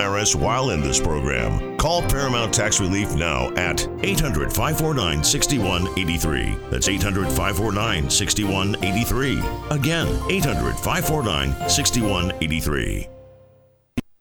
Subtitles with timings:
[0.00, 1.76] IRS while in this program.
[1.76, 6.56] Call Paramount Tax Relief now at 800 549 6183.
[6.70, 9.42] That's 800 549 6183.
[9.70, 13.08] Again, 800 549 6183.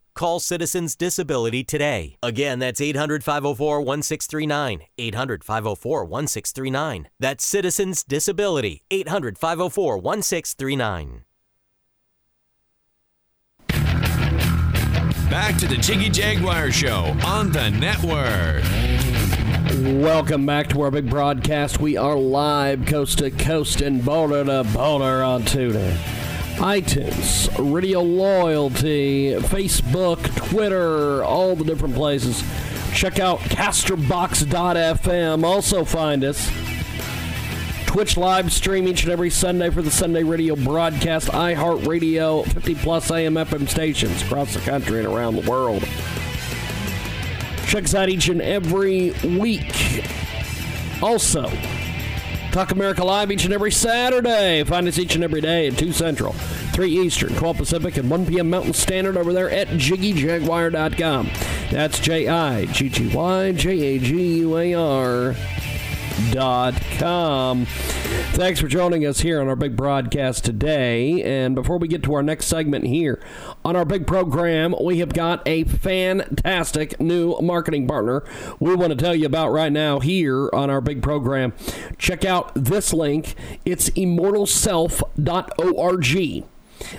[0.13, 2.17] Call Citizens Disability today.
[2.21, 4.83] Again, that's 800 504 1639.
[4.97, 7.09] 800 504 1639.
[7.19, 8.83] That's Citizens Disability.
[8.91, 11.23] 800 504 1639.
[15.29, 18.63] Back to the Jiggy Jaguar Show on the network.
[20.03, 21.79] Welcome back to our big broadcast.
[21.79, 26.20] We are live coast to coast and boulder to boulder on TuneIn
[26.61, 32.43] iTunes, Radio Loyalty, Facebook, Twitter, all the different places.
[32.93, 35.43] Check out casterbox.fm.
[35.43, 36.51] Also find us
[37.87, 43.09] Twitch live stream each and every Sunday for the Sunday radio broadcast, iHeartRadio, 50 plus
[43.09, 45.81] AM FM stations across the country and around the world.
[47.65, 50.05] Check us out each and every week.
[51.01, 51.49] Also,
[52.51, 54.61] Talk America Live each and every Saturday.
[54.65, 58.25] Find us each and every day at 2 Central, 3 Eastern, 12 Pacific, and 1
[58.25, 58.49] p.m.
[58.49, 61.29] Mountain Standard over there at JiggyJaguar.com.
[61.71, 65.35] That's J I G G Y J A G U A R
[66.99, 67.65] com.
[67.65, 71.23] Thanks for joining us here on our big broadcast today.
[71.23, 73.19] And before we get to our next segment here
[73.65, 78.23] on our big program, we have got a fantastic new marketing partner
[78.59, 81.53] we want to tell you about right now here on our big program.
[81.97, 83.35] Check out this link.
[83.65, 86.43] It's immortalself.org.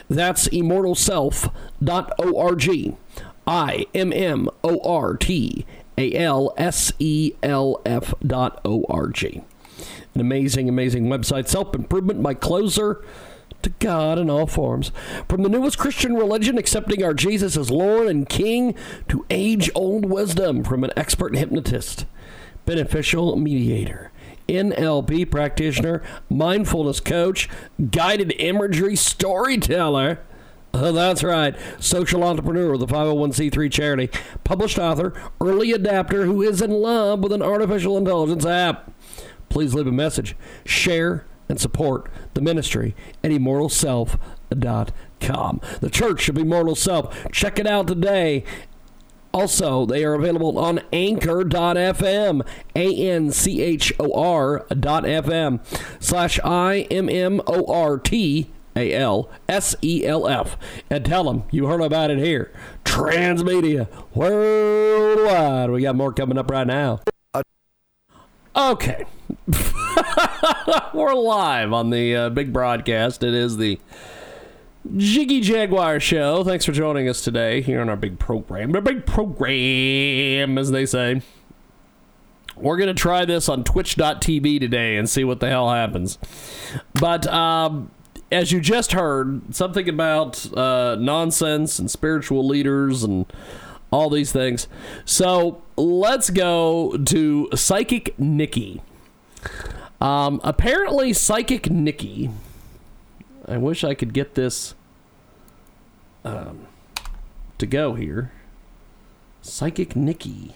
[0.08, 2.96] That's immortalself.org.
[3.44, 5.66] I M M O R T
[5.96, 9.42] a L S E L F dot O R G.
[10.14, 11.48] An amazing, amazing website.
[11.48, 13.04] Self improvement by closer
[13.62, 14.90] to God in all forms.
[15.28, 18.74] From the newest Christian religion, accepting our Jesus as Lord and King,
[19.08, 22.06] to age old wisdom from an expert hypnotist,
[22.66, 24.12] beneficial mediator
[24.48, 27.48] NLP practitioner, mindfulness coach,
[27.90, 30.20] guided imagery storyteller.
[30.82, 31.54] That's right.
[31.78, 34.08] Social entrepreneur a 501c3 charity,
[34.42, 38.90] published author, early adapter who is in love with an artificial intelligence app.
[39.50, 40.34] Please leave a message,
[40.64, 45.60] share, and support the ministry at immortalself.com.
[45.80, 47.30] The church of Immortal Self.
[47.32, 48.42] Check it out today.
[49.34, 55.60] Also, they are available on anchor.fm, A N C H O R dot FM,
[56.00, 60.56] slash I M M O R T A L S E L F.
[60.90, 62.52] And tell them you heard about it here.
[62.84, 65.70] Transmedia worldwide.
[65.70, 67.00] We got more coming up right now.
[68.54, 69.06] Okay.
[70.94, 73.22] We're live on the uh, big broadcast.
[73.22, 73.80] It is the
[74.96, 76.44] Jiggy Jaguar Show.
[76.44, 78.72] Thanks for joining us today here on our big program.
[78.72, 81.22] The big program, as they say.
[82.56, 86.18] We're going to try this on twitch.tv today and see what the hell happens.
[86.94, 87.90] But um,
[88.32, 93.26] as you just heard, something about uh, nonsense and spiritual leaders and
[93.90, 94.66] all these things.
[95.04, 98.80] So let's go to Psychic Nikki.
[100.00, 102.30] Um, apparently, Psychic Nikki.
[103.46, 104.74] I wish I could get this
[106.24, 106.66] um,
[107.58, 108.32] to go here.
[109.42, 110.54] Psychic Nikki.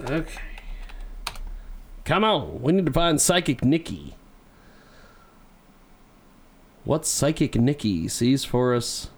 [0.00, 0.51] Okay.
[2.04, 4.16] Come on, we need to find Psychic Nikki.
[6.84, 9.08] What Psychic Nikki sees for us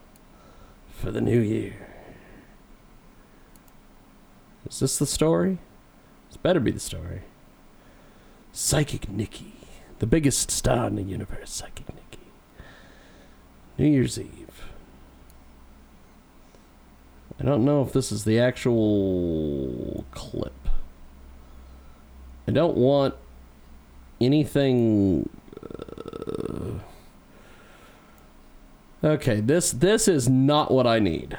[0.91, 1.89] for the new year?
[4.69, 5.59] Is this the story?
[6.29, 7.23] This better be the story.
[8.53, 9.55] Psychic Nikki,
[9.99, 12.27] the biggest star in the universe, Psychic Nikki.
[13.79, 14.69] New Year's Eve.
[17.41, 20.53] I don't know if this is the actual clip.
[22.47, 23.15] I don't want
[24.21, 25.29] anything.
[25.63, 26.79] Uh,
[29.07, 31.39] okay, this this is not what I need.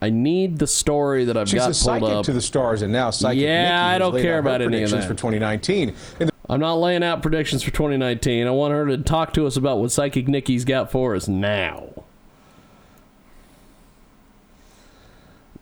[0.00, 2.24] I need the story that I've She's got a pulled psychic up.
[2.26, 3.40] to the stars, and now psychic.
[3.40, 5.08] Yeah, Nikki I don't care about any of predictions that.
[5.08, 5.94] for 2019.
[6.18, 8.46] The I'm not laying out predictions for 2019.
[8.46, 11.93] I want her to talk to us about what Psychic Nikki's got for us now.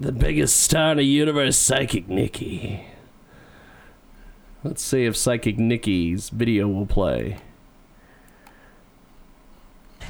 [0.02, 2.84] The biggest star in the universe, Psychic Nikki.
[4.64, 7.36] Let's see if Psychic Nikki's video will play.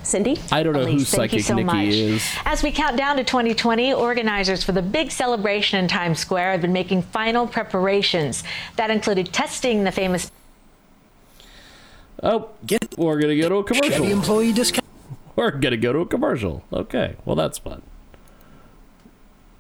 [0.03, 0.41] Cindy?
[0.51, 1.95] I don't know who Elise, thank you Psychic so Nikki much.
[1.95, 2.35] is.
[2.47, 6.63] As we count down to 2020, organizers for the big celebration in Times Square have
[6.63, 8.45] been making final preparations.
[8.77, 10.31] That included testing the famous
[12.23, 13.91] Oh, get, we're gonna go to a commercial.
[13.91, 14.87] Chevy employee discount.
[15.37, 16.65] We're gonna go to a commercial.
[16.73, 17.83] Okay, well that's fun.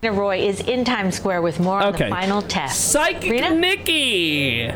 [0.02, 2.06] Reena Roy is in Times Square with more on Okay.
[2.06, 2.90] the final test.
[2.90, 3.56] Psychic Reena?
[3.56, 4.68] Nikki.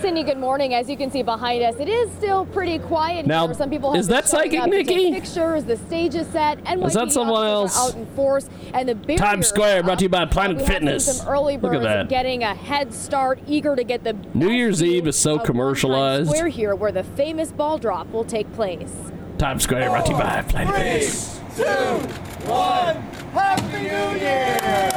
[0.00, 0.72] Cindy, good morning.
[0.72, 3.54] As you can see behind us, it is still pretty quiet Now, here.
[3.54, 5.10] Some people have is that Psychic up to take Nikki?
[5.10, 5.64] Pictures.
[5.64, 6.62] The stage is set.
[6.62, 7.76] NYPD Is that someone else?
[7.76, 10.26] out in force, and the barriers Times Square, are brought to you by.
[10.26, 11.18] Planet we have seen Fitness.
[11.18, 12.08] Some early Look at birds that.
[12.08, 16.28] getting a head start, eager to get the New Year's Eve is so commercialized.
[16.28, 16.30] Times commercialized.
[16.30, 18.94] Square here, where the famous ball drop will take place.
[19.38, 21.62] Times Square, brought to you by Planet Fitness two,
[22.48, 22.96] one.
[23.32, 24.92] Happy New Year!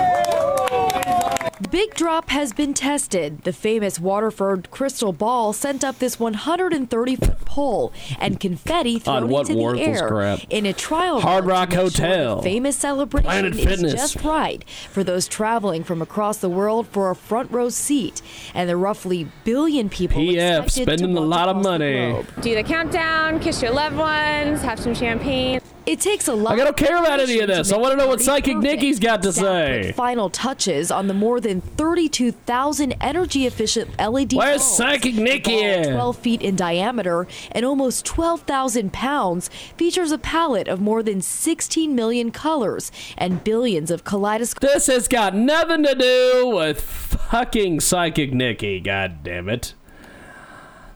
[1.71, 3.43] Big Drop has been tested.
[3.43, 9.50] The famous Waterford crystal ball sent up this 130 foot pole and confetti thrown what
[9.50, 10.39] into the air crap?
[10.50, 12.35] in a trial Hard Rock to make sure Hotel.
[12.38, 13.93] the famous celebration Planet is Fitness.
[13.93, 18.21] just right for those traveling from across the world for a front row seat,
[18.53, 22.25] and the roughly billion people PF expected to spending a lot of across the money.
[22.41, 25.62] Do the countdown, kiss your loved ones, have some champagne.
[25.85, 26.59] It takes a lot.
[26.59, 27.71] I don't care about any of this.
[27.71, 29.93] I want wanna know what Psychic Nikki's got to say.
[29.95, 34.77] Final touches on the more than 32,000 energy efficient LED Where's bulbs.
[34.77, 35.83] Psychic The Nikki?
[35.83, 41.93] 12 feet in diameter and almost 12,000 pounds, features a palette of more than 16
[41.93, 44.73] million colors and billions of kaleidoscopes.
[44.73, 49.75] This has got nothing to do with fucking Psychic Nikki, god damn it.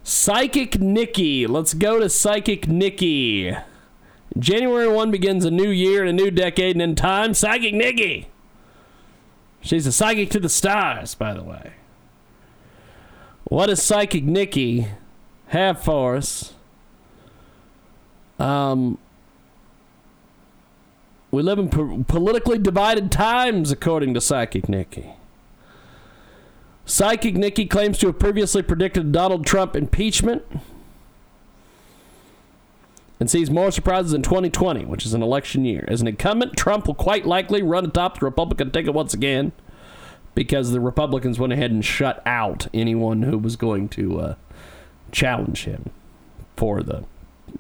[0.02, 1.46] Psychic Nikki.
[1.46, 3.56] Let's go to Psychic Nikki.
[4.40, 8.30] January 1 begins a new year and a new decade, and in time, Psychic Nikki.
[9.62, 11.74] She's a psychic to the stars, by the way.
[13.46, 14.88] What does Psychic Nikki
[15.48, 16.54] have for us?
[18.38, 18.98] Um,
[21.32, 25.14] we live in po- politically divided times, according to Psychic Nikki.
[26.86, 30.44] Psychic Nikki claims to have previously predicted Donald Trump impeachment.
[33.20, 35.86] And sees more surprises in 2020, which is an election year.
[35.88, 39.52] As an incumbent, Trump will quite likely run atop the Republican ticket once again
[40.36, 44.36] because the Republicans went ahead and shut out anyone who was going to uh,
[45.12, 45.90] challenge him
[46.56, 47.04] for the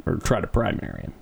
[0.05, 1.13] or try to primary him.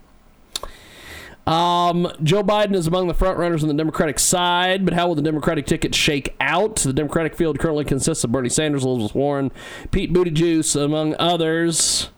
[1.52, 5.22] Um, Joe Biden is among the frontrunners on the Democratic side, but how will the
[5.22, 6.76] Democratic ticket shake out?
[6.76, 9.52] The Democratic field currently consists of Bernie Sanders, Elizabeth Warren,
[9.92, 12.10] Pete Buttigieg, among others.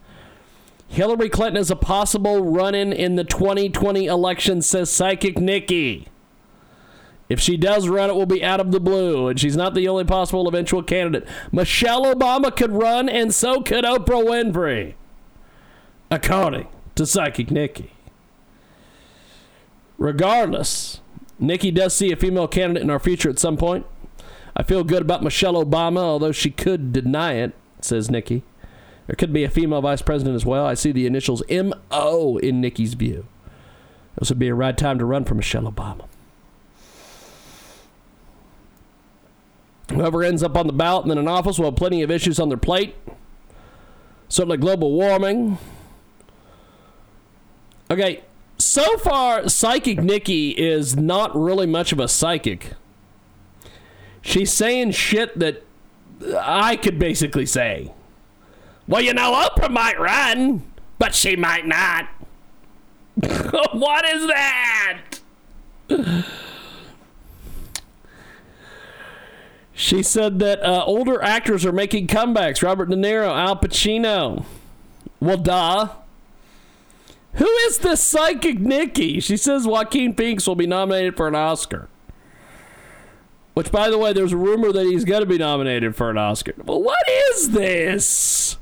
[0.90, 6.08] Hillary Clinton is a possible run-in in the 2020 election, says Psychic Nikki.
[7.30, 9.88] If she does run, it will be out of the blue, and she's not the
[9.88, 11.30] only possible eventual candidate.
[11.52, 14.96] Michelle Obama could run, and so could Oprah Winfrey,
[16.10, 17.94] according to Psychic Nikki.
[20.00, 21.02] Regardless,
[21.38, 23.86] Nikki does see a female candidate in our future at some point.
[24.56, 28.44] I feel good about Michelle Obama, although she could deny it, says Nikki.
[29.10, 30.68] There could be a female vice president as well.
[30.68, 33.26] I see the initials MO in Nikki's view.
[34.20, 36.06] This would be a right time to run for Michelle Obama.
[39.92, 42.40] Whoever ends up on the ballot and then in office will have plenty of issues
[42.40, 42.94] on their plate.
[44.28, 45.58] Certainly global warming.
[47.90, 48.22] Okay,
[48.60, 52.74] so far, Psychic Nikki is not really much of a psychic.
[54.22, 55.64] She's saying shit that
[56.40, 57.92] I could basically say.
[58.90, 60.64] Well, you know, Oprah might run,
[60.98, 62.08] but she might not.
[63.72, 65.02] what is that?
[69.74, 72.64] She said that uh, older actors are making comebacks.
[72.64, 74.46] Robert De Niro, Al Pacino.
[75.20, 75.90] Well, duh.
[77.34, 79.20] Who is this psychic Nikki?
[79.20, 81.90] She says Joaquin Phoenix will be nominated for an Oscar.
[83.54, 86.18] Which, by the way, there's a rumor that he's going to be nominated for an
[86.18, 86.56] Oscar.
[86.66, 88.58] Well, what is this?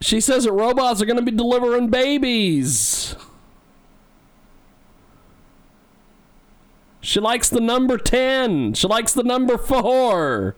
[0.00, 3.14] She says that robots are going to be delivering babies.
[7.00, 8.74] She likes the number 10.
[8.74, 10.54] She likes the number 4.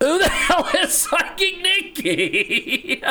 [0.00, 3.02] Who the hell is Psychic Nikki?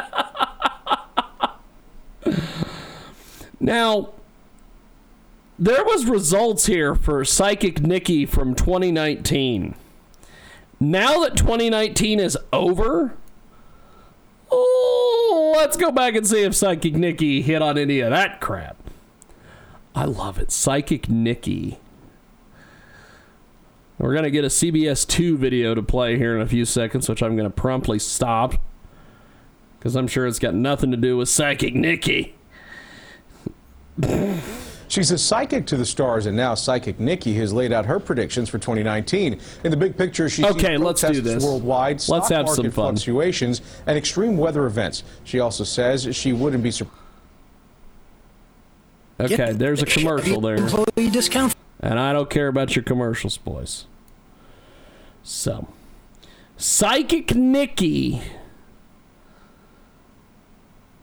[3.59, 4.09] now,
[5.57, 9.75] there was results here for Psychic Nikki from 2019.
[10.79, 13.13] Now that 2019 is over,
[14.51, 18.77] oh, let's go back and see if Psychic Nikki hit on any of that crap.
[19.95, 20.51] I love it.
[20.51, 21.79] Psychic Nikki.
[23.97, 27.07] We're going to get a CBS 2 video to play here in a few seconds,
[27.07, 28.55] which I'm going to promptly stop
[29.77, 32.35] because I'm sure it's got nothing to do with Psychic Nikki.
[34.91, 38.49] She's a psychic to the stars, and now Psychic Nikki has laid out her predictions
[38.49, 39.39] for 2019.
[39.63, 41.41] In the big picture, she okay, sees let's do this.
[41.41, 42.95] worldwide, let's stock have market some fun.
[42.95, 45.05] fluctuations, and extreme weather events.
[45.23, 47.01] She also says she wouldn't be surprised.
[49.21, 50.55] Okay, there's a commercial there.
[50.55, 51.55] Employee discount.
[51.79, 53.85] And I don't care about your commercials, boys.
[55.23, 55.69] So,
[56.57, 58.21] Psychic Nikki.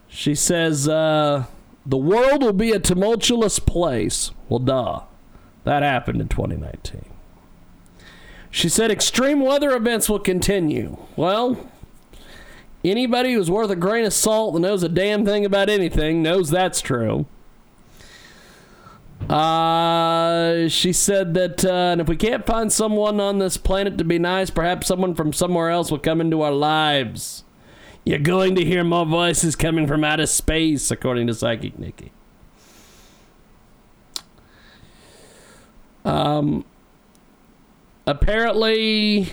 [0.08, 1.46] She says, uh,
[1.88, 4.30] the world will be a tumultuous place.
[4.50, 5.00] Well, duh.
[5.64, 7.06] That happened in 2019.
[8.50, 10.98] She said extreme weather events will continue.
[11.16, 11.70] Well,
[12.84, 16.50] anybody who's worth a grain of salt that knows a damn thing about anything knows
[16.50, 17.24] that's true.
[19.30, 24.04] Uh, she said that, uh, and if we can't find someone on this planet to
[24.04, 27.44] be nice, perhaps someone from somewhere else will come into our lives.
[28.08, 32.10] You're going to hear more voices coming from outer space, according to Psychic Nikki.
[36.06, 36.64] Um,
[38.06, 39.32] apparently,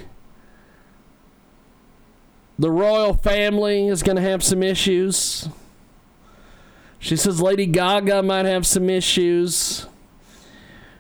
[2.60, 5.48] the royal family is going to have some issues.
[7.00, 9.88] She says Lady Gaga might have some issues.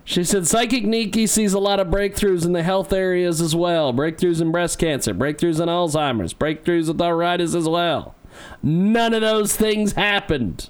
[0.08, 3.92] She said Psychic Nikki sees a lot of breakthroughs in the health areas as well.
[3.92, 8.14] Breakthroughs in breast cancer, breakthroughs in Alzheimer's, breakthroughs with arthritis as well.
[8.62, 10.70] None of those things happened.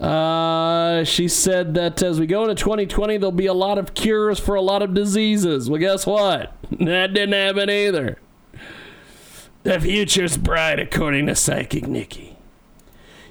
[0.00, 4.40] Uh, she said that as we go into 2020, there'll be a lot of cures
[4.40, 5.68] for a lot of diseases.
[5.68, 6.54] Well, guess what?
[6.80, 8.18] That didn't happen either.
[9.62, 12.38] The future's bright, according to Psychic Nikki.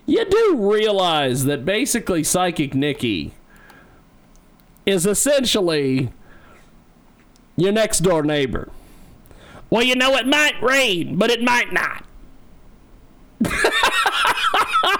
[0.06, 3.34] You do realize that basically Psychic Nikki
[4.92, 6.12] is essentially
[7.56, 8.70] your next door neighbor.
[9.70, 12.06] Well, you know, it might rain, but it might not.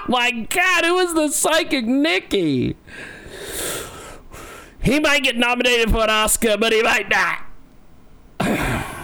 [0.08, 2.76] My God, who is the psychic Nikki?
[4.82, 7.38] He might get nominated for an Oscar, but he might not.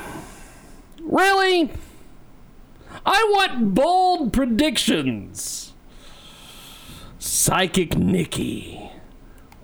[1.09, 1.71] Really?
[3.07, 5.73] I want bold predictions.
[7.19, 8.88] Psychic Nikki.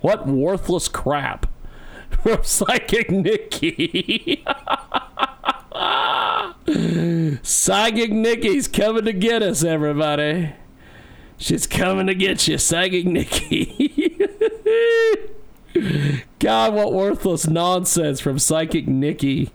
[0.05, 1.47] What worthless crap
[2.23, 4.45] from Psychic Nikki.
[7.43, 10.53] Psychic Nikki's coming to get us, everybody.
[11.39, 14.05] She's coming to get you, Psychic Nikki.
[16.39, 19.53] God, what worthless nonsense from Psychic Nikki.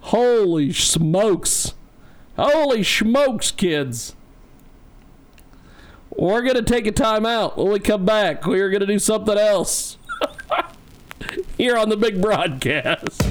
[0.00, 1.74] Holy smokes.
[2.38, 4.16] Holy smokes, kids.
[6.16, 7.58] We're going to take a time out.
[7.58, 9.98] When we come back, we're going to do something else.
[11.58, 13.22] Here on the big broadcast.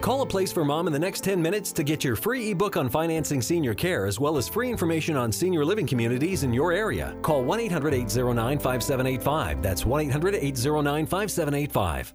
[0.00, 2.78] Call a place for mom in the next 10 minutes to get your free ebook
[2.78, 6.72] on financing senior care as well as free information on senior living communities in your
[6.72, 7.14] area.
[7.20, 9.62] Call 1 800 809 5785.
[9.62, 12.14] That's 1 800 809 5785.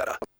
[0.00, 0.39] better.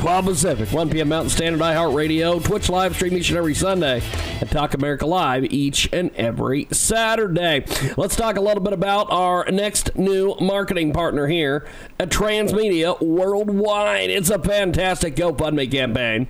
[0.00, 1.10] 12 Pacific, 1 p.m.
[1.10, 4.02] Mountain Standard, iHeartRadio, Twitch live stream each and every Sunday,
[4.40, 7.66] and Talk America Live each and every Saturday.
[7.98, 14.08] Let's talk a little bit about our next new marketing partner here at Transmedia Worldwide.
[14.08, 16.28] It's a fantastic GoFundMe campaign.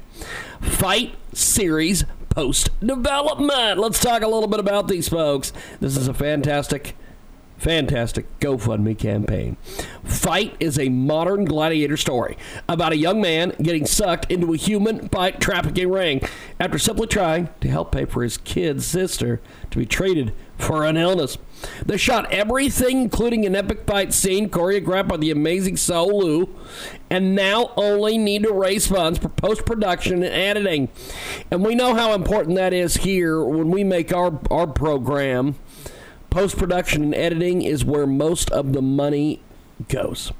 [0.61, 3.79] Fight Series Post Development.
[3.79, 5.53] Let's talk a little bit about these folks.
[5.79, 6.97] This is a fantastic
[7.61, 9.57] fantastic GoFundMe campaign.
[10.03, 15.09] Fight is a modern gladiator story about a young man getting sucked into a human
[15.11, 16.23] fight trafficking ring
[16.59, 20.97] after simply trying to help pay for his kid's sister to be treated for an
[20.97, 21.37] illness.
[21.85, 26.49] They shot everything, including an epic fight scene choreographed by the amazing Saul Liu,
[27.11, 30.89] and now only need to raise funds for post production and editing.
[31.51, 35.57] And we know how important that is here when we make our, our program
[36.31, 39.43] Post production and editing is where most of the money
[39.89, 40.33] goes.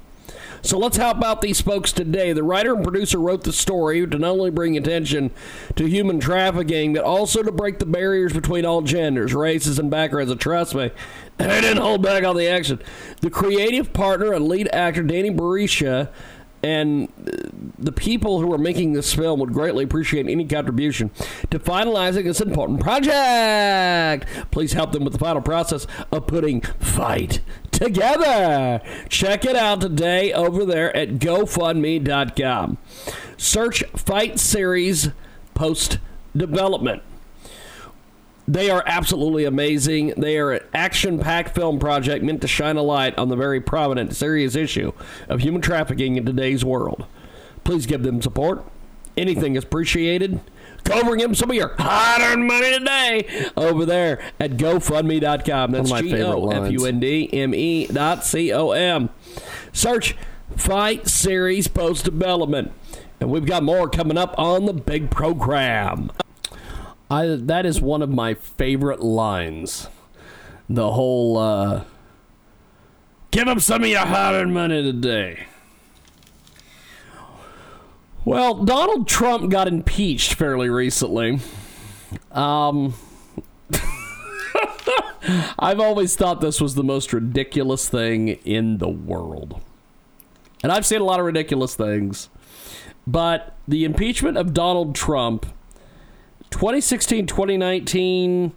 [0.61, 2.33] So let's help out these folks today.
[2.33, 5.31] The writer and producer wrote the story to not only bring attention
[5.75, 10.31] to human trafficking, but also to break the barriers between all genders, races, and backgrounds.
[10.31, 10.91] And trust me,
[11.37, 12.79] they didn't hold back on the action.
[13.21, 16.09] The creative partner and lead actor, Danny Barisha,
[16.63, 21.09] and uh, the people who are making this film would greatly appreciate any contribution
[21.49, 24.27] to finalizing this important project.
[24.51, 28.81] Please help them with the final process of putting Fight together.
[29.09, 32.77] Check it out today over there at GoFundMe.com.
[33.37, 35.09] Search Fight Series
[35.53, 35.97] Post
[36.35, 37.01] Development.
[38.51, 40.15] They are absolutely amazing.
[40.17, 43.61] They are an action packed film project meant to shine a light on the very
[43.61, 44.91] prominent, serious issue
[45.29, 47.05] of human trafficking in today's world.
[47.63, 48.65] Please give them support.
[49.15, 50.41] Anything is appreciated.
[50.83, 55.71] Go bring him some of your hard earned money today over there at GoFundMe.com.
[55.71, 59.09] That's G O F U N D M E dot C O M.
[59.71, 60.17] Search
[60.57, 62.73] Fight Series Post Development.
[63.21, 66.11] And we've got more coming up on the big program.
[67.11, 69.89] I that is one of my favorite lines.
[70.69, 71.83] The whole uh,
[73.31, 75.47] give them some of your hard-earned money today.
[78.23, 81.39] Well, Donald Trump got impeached fairly recently.
[82.31, 82.93] Um,
[85.59, 89.59] I've always thought this was the most ridiculous thing in the world.
[90.63, 92.29] And I've seen a lot of ridiculous things.
[93.05, 95.47] But the impeachment of Donald Trump
[96.51, 98.53] 2016, 2019,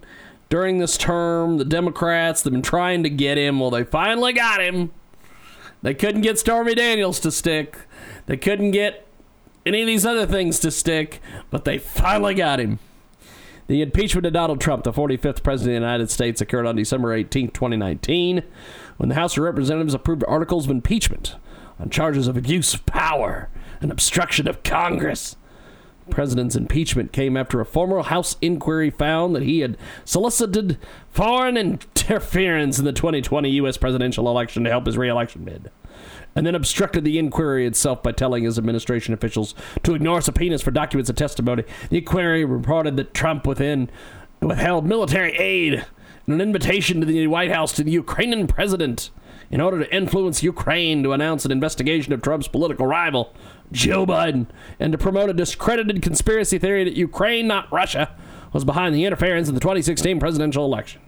[0.49, 3.59] during this term, the Democrats, they've been trying to get him.
[3.59, 4.93] Well, they finally got him.
[5.83, 7.79] They couldn't get Stormy Daniels to stick.
[8.27, 9.07] They couldn't get
[9.67, 12.79] any of these other things to stick, but they finally got him.
[13.67, 17.15] The impeachment of Donald Trump, the 45th President of the United States, occurred on December
[17.15, 18.43] 18, 2019,
[18.99, 21.37] when the House of Representatives approved articles of impeachment
[21.79, 23.49] on charges of abuse of power
[23.81, 25.37] and obstruction of Congress
[26.11, 30.79] president's impeachment came after a former House inquiry found that he had solicited
[31.11, 33.77] foreign interference in the 2020 U.S.
[33.77, 35.71] presidential election to help his reelection bid,
[36.35, 40.71] and then obstructed the inquiry itself by telling his administration officials to ignore subpoenas for
[40.71, 41.65] documents and testimony.
[41.91, 43.91] The inquiry reported that Trump within
[44.41, 45.85] withheld military aid
[46.27, 49.11] and an invitation to the White House to the Ukrainian president
[49.55, 53.33] in order to influence Ukraine to announce an investigation of Trump's political rival,
[53.71, 54.49] Joe Biden,
[54.81, 58.11] and to promote a discredited conspiracy theory that Ukraine, not Russia,
[58.53, 61.01] was behind the interference in the 2016 presidential election.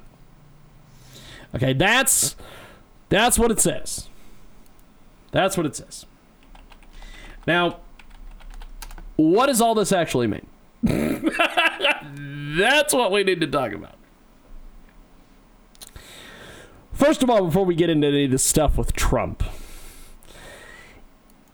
[1.57, 2.37] Okay, that's
[3.09, 4.09] that's what it says.
[5.33, 6.07] That's what it says.
[7.49, 7.81] Now,
[9.17, 10.47] what does all this actually mean?
[12.57, 13.97] that's what we need to talk about.
[16.97, 19.43] First of all, before we get into any of this stuff with Trump,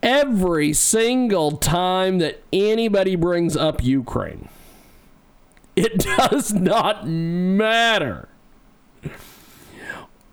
[0.01, 4.49] every single time that anybody brings up Ukraine,
[5.75, 8.29] it does not matter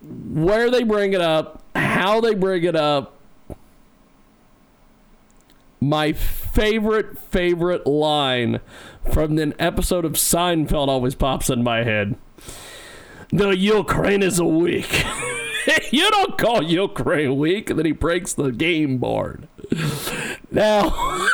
[0.01, 3.15] where they bring it up, how they bring it up,
[5.81, 8.59] my favorite, favorite line
[9.11, 12.15] from an episode of Seinfeld always pops in my head.
[13.31, 15.05] The Ukraine is a weak.
[15.91, 17.69] you don't call Ukraine weak.
[17.69, 19.47] And then he breaks the game board.
[20.51, 21.27] Now.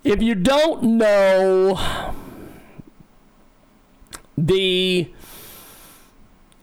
[0.05, 1.79] if you don't know
[4.37, 5.11] the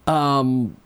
[0.07, 0.77] um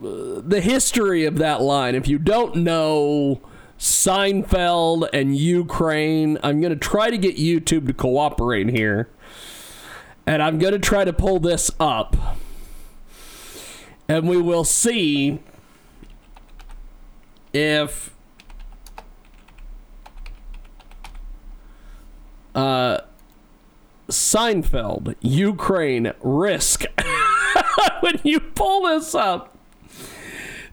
[0.00, 3.40] the history of that line, if you don't know
[3.84, 9.10] Seinfeld and Ukraine, I'm going to try to get YouTube to cooperate here.
[10.26, 12.16] And I'm going to try to pull this up.
[14.08, 15.38] And we will see
[17.52, 18.14] if
[22.54, 23.00] uh,
[24.08, 26.84] Seinfeld, Ukraine, risk.
[28.00, 29.58] when you pull this up,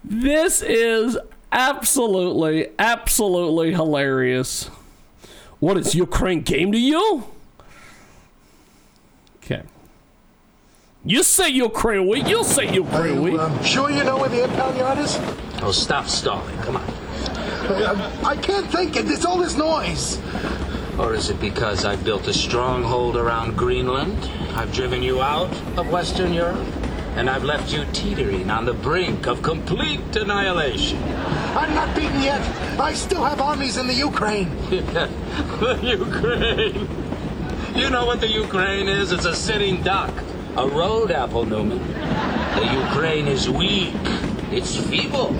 [0.02, 1.18] this is
[1.52, 4.70] absolutely, absolutely hilarious.
[5.60, 7.24] What is Ukraine game to you?
[9.44, 9.64] Okay.
[11.04, 13.40] You say Ukraine weak, you'll say Ukraine weak.
[13.40, 15.18] Um, sure you know where the impound yard is?
[15.62, 16.58] Oh, stop stalling.
[16.60, 16.84] Come on.
[16.84, 18.96] I, I can't think.
[18.96, 20.20] It's all this noise.
[21.00, 24.18] Or is it because I've built a stronghold around Greenland?
[24.56, 26.68] I've driven you out of Western Europe?
[27.16, 31.04] And I've left you teetering on the brink of complete annihilation.
[31.04, 32.42] I'm not beaten yet.
[32.80, 34.50] I still have armies in the Ukraine.
[34.70, 36.88] the Ukraine.
[37.76, 39.12] You know what the Ukraine is?
[39.12, 40.14] It's a sitting duck.
[40.58, 41.80] A road apple, Newman.
[42.56, 43.94] The Ukraine is weak.
[44.52, 45.36] It's feeble.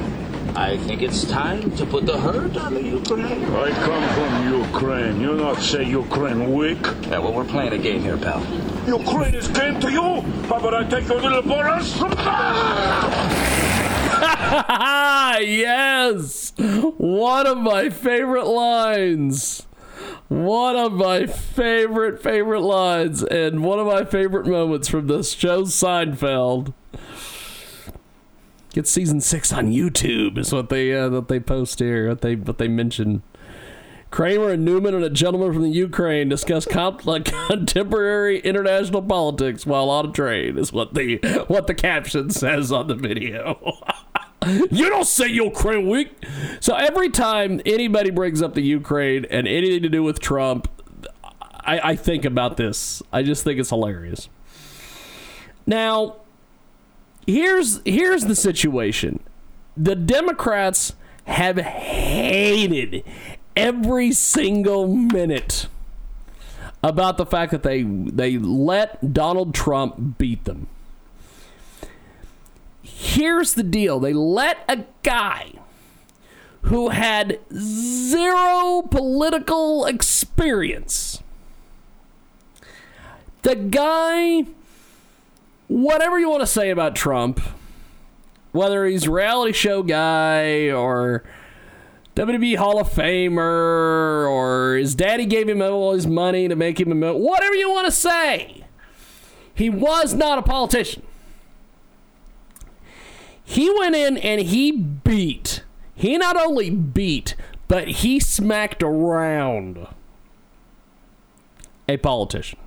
[0.56, 3.46] I think it's time to put the hurt on the Ukraine.
[3.46, 5.22] I come from Ukraine.
[5.22, 6.82] You're not say Ukraine weak?
[7.04, 8.42] Yeah, well, we're playing a game here, pal.
[8.88, 10.18] Ukraine is game to you?
[10.46, 11.96] About I take your little Boris?
[15.48, 16.54] yes!
[16.58, 19.68] One of my favorite lines.
[20.28, 25.64] One of my favorite, favorite lines, and one of my favorite moments from this show,
[25.64, 26.74] Seinfeld.
[28.74, 32.08] Get season six on YouTube is what they uh, that they post here.
[32.08, 33.22] What they what they mention.
[34.12, 40.10] Kramer and Newman and a gentleman from the Ukraine discuss contemporary international politics while on
[40.10, 40.58] a train.
[40.58, 43.58] Is what the what the caption says on the video.
[44.70, 46.12] you don't say Ukraine weak.
[46.60, 50.68] So every time anybody brings up the Ukraine and anything to do with Trump,
[51.62, 53.02] I, I think about this.
[53.14, 54.28] I just think it's hilarious.
[55.66, 56.18] Now,
[57.26, 59.22] here's here's the situation.
[59.78, 60.96] The Democrats
[61.26, 63.06] have hated
[63.56, 65.68] every single minute
[66.84, 70.68] about the fact that they they let Donald Trump beat them.
[72.82, 74.00] Here's the deal.
[74.00, 75.54] They let a guy
[76.64, 81.22] who had zero political experience.
[83.42, 84.46] The guy
[85.72, 87.40] whatever you want to say about Trump,
[88.52, 91.24] whether he's reality show guy or
[92.16, 96.92] WWE Hall of Famer or his daddy gave him all his money to make him
[96.92, 98.66] a mil- whatever you want to say,
[99.54, 101.04] he was not a politician.
[103.44, 105.64] He went in and he beat.
[105.96, 107.36] He not only beat,
[107.68, 109.88] but he smacked around
[111.88, 112.60] a politician.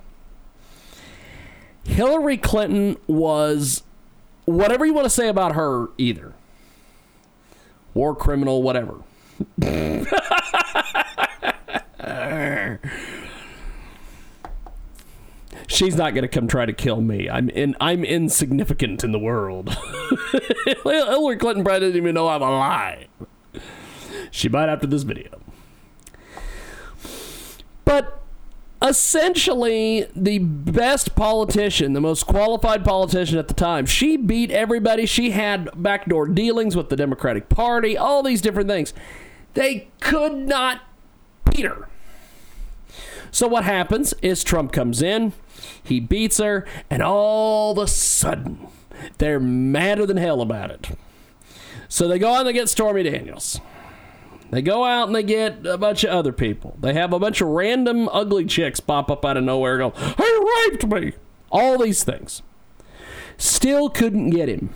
[1.83, 3.83] Hillary Clinton was
[4.45, 6.33] whatever you want to say about her, either
[7.93, 8.95] war criminal, whatever.
[15.67, 17.29] She's not going to come try to kill me.
[17.29, 17.75] I'm in.
[17.81, 19.69] I'm insignificant in the world.
[20.83, 23.07] Hillary Clinton probably doesn't even know I'm alive.
[24.31, 25.41] She might after this video.
[27.83, 28.21] But
[28.81, 33.85] essentially the best politician, the most qualified politician at the time.
[33.85, 35.05] She beat everybody.
[35.05, 38.93] She had backdoor dealings with the Democratic Party, all these different things.
[39.55, 40.81] They could not
[41.49, 41.87] beat her.
[43.31, 45.33] So what happens is Trump comes in,
[45.83, 48.67] he beats her, and all of a sudden
[49.17, 50.91] they're madder than hell about it.
[51.89, 53.59] So they go out and they get Stormy Daniels.
[54.51, 56.77] They go out and they get a bunch of other people.
[56.79, 59.99] They have a bunch of random ugly chicks pop up out of nowhere and go,
[60.17, 61.13] He raped me.
[61.51, 62.41] All these things.
[63.37, 64.69] Still couldn't get him.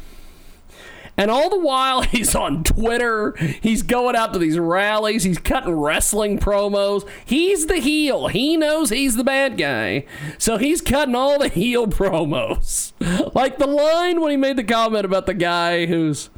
[1.19, 3.35] And all the while, he's on Twitter.
[3.61, 5.23] He's going out to these rallies.
[5.23, 7.05] He's cutting wrestling promos.
[7.25, 8.27] He's the heel.
[8.27, 10.05] He knows he's the bad guy.
[10.37, 12.93] So he's cutting all the heel promos.
[13.35, 16.29] Like the line when he made the comment about the guy who's,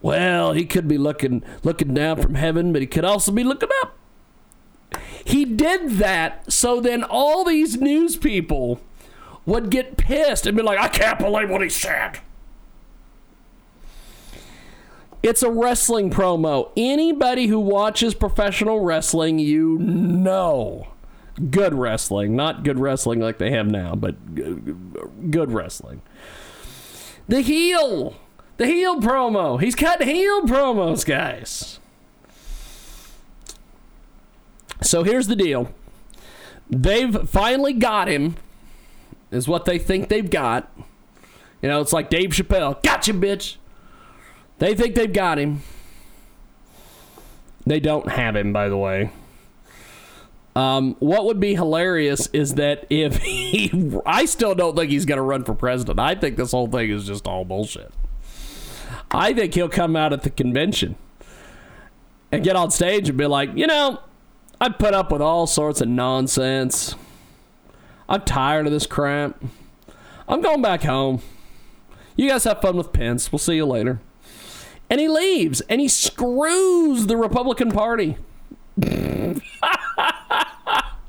[0.00, 3.68] well, he could be looking looking down from heaven, but he could also be looking
[3.82, 3.94] up.
[5.22, 8.80] He did that so then all these news people
[9.44, 12.20] would get pissed and be like, I can't believe what he said.
[15.24, 16.70] It's a wrestling promo.
[16.76, 20.88] Anybody who watches professional wrestling, you know.
[21.50, 22.36] Good wrestling.
[22.36, 26.02] Not good wrestling like they have now, but good wrestling.
[27.26, 28.16] The heel.
[28.58, 29.58] The heel promo.
[29.58, 31.80] He's cutting heel promos, guys.
[34.82, 35.72] So here's the deal.
[36.68, 38.36] They've finally got him,
[39.30, 40.70] is what they think they've got.
[41.62, 42.82] You know, it's like Dave Chappelle.
[42.82, 43.56] Gotcha, bitch.
[44.64, 45.60] They think they've got him.
[47.66, 49.10] They don't have him, by the way.
[50.56, 53.70] Um, what would be hilarious is that if he,
[54.06, 56.00] I still don't think he's going to run for president.
[56.00, 57.92] I think this whole thing is just all bullshit.
[59.10, 60.96] I think he'll come out at the convention
[62.32, 64.00] and get on stage and be like, you know,
[64.62, 66.94] I put up with all sorts of nonsense.
[68.08, 69.44] I'm tired of this crap.
[70.26, 71.20] I'm going back home.
[72.16, 73.30] You guys have fun with Pence.
[73.30, 74.00] We'll see you later
[74.94, 78.16] and he leaves and he screws the Republican Party.
[78.76, 79.42] and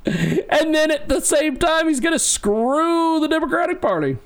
[0.04, 4.18] then at the same time, he's going to screw the Democratic Party.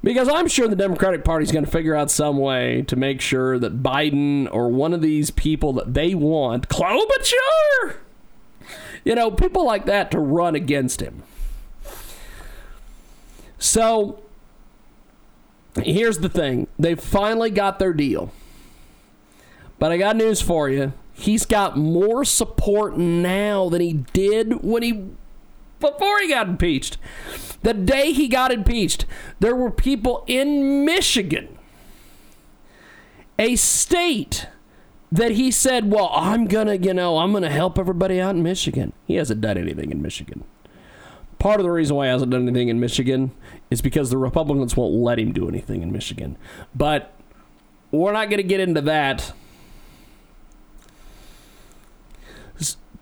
[0.00, 3.20] Because I'm sure the Democratic Party is going to figure out some way to make
[3.20, 7.96] sure that Biden or one of these people that they want, Klobuchar,
[9.04, 11.24] you know, people like that to run against him.
[13.58, 14.22] So
[15.84, 18.32] here's the thing they finally got their deal.
[19.78, 20.92] But I got news for you.
[21.12, 25.10] He's got more support now than he did when he
[25.80, 26.98] before he got impeached.
[27.62, 29.06] The day he got impeached,
[29.40, 31.58] there were people in Michigan,
[33.38, 34.46] a state
[35.10, 38.34] that he said, "Well, I'm going to, you know, I'm going to help everybody out
[38.34, 40.44] in Michigan." He hasn't done anything in Michigan.
[41.38, 43.32] Part of the reason why he hasn't done anything in Michigan
[43.70, 46.36] is because the Republicans won't let him do anything in Michigan.
[46.74, 47.12] But
[47.90, 49.32] we're not going to get into that.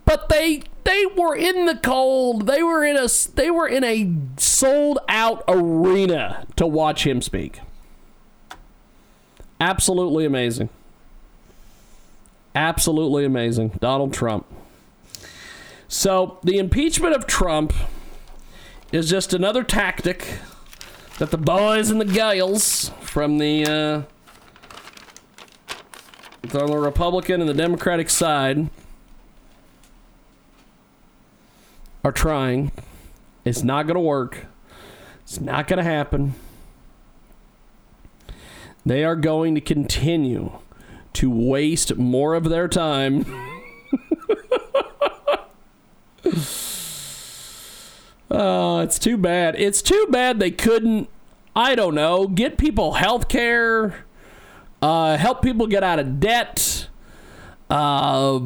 [0.04, 2.46] But they they were in the cold.
[2.46, 7.60] They were in a they were in a sold out arena to watch him speak.
[9.60, 10.68] Absolutely amazing.
[12.54, 13.78] Absolutely amazing.
[13.80, 14.46] Donald Trump.
[15.88, 17.72] So, the impeachment of Trump
[18.92, 20.38] is just another tactic
[21.18, 24.02] that the boys and the gals from the uh,
[26.48, 28.68] from the Republican and the Democratic side
[32.02, 32.72] are trying.
[33.44, 34.46] It's not going to work.
[35.22, 36.34] It's not going to happen.
[38.84, 40.58] They are going to continue
[41.14, 43.24] to waste more of their time.
[48.36, 49.54] Oh, it's too bad.
[49.56, 51.08] It's too bad they couldn't,
[51.54, 54.04] I don't know, get people health care,
[54.82, 56.88] uh, help people get out of debt,
[57.70, 58.40] uh,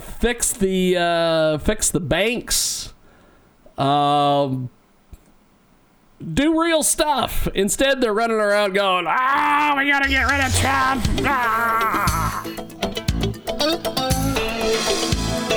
[0.00, 2.92] fix the uh, fix the banks,
[3.78, 4.70] um,
[6.34, 7.46] do real stuff.
[7.54, 12.42] Instead, they're running around going, "Ah, oh, we gotta get rid of Trump." Ah.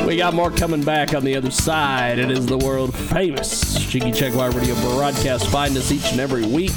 [0.05, 2.19] We got more coming back on the other side.
[2.19, 5.47] It is the world famous Jiggy Jaguar Radio broadcast.
[5.47, 6.71] Find us each and every week.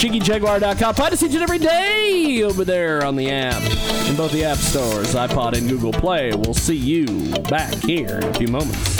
[0.00, 0.94] JiggyJaguar.com.
[0.94, 3.62] Find us each and every day over there on the app.
[4.08, 6.32] In both the app stores, iPod and Google Play.
[6.34, 8.99] We'll see you back here in a few moments.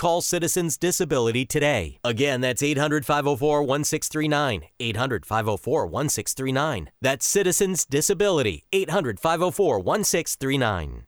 [0.00, 1.98] Call Citizens Disability today.
[2.02, 4.62] Again, that's 800 504 1639.
[4.80, 6.90] 800 504 1639.
[7.02, 8.64] That's Citizens Disability.
[8.72, 11.04] 800 504 1639.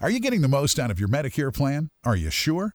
[0.00, 1.90] Are you getting the most out of your Medicare plan?
[2.02, 2.74] Are you sure?